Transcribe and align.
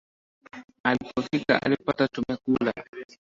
Alipofika 0.83 1.59
alipata 1.61 2.07
tumekula 2.07 2.73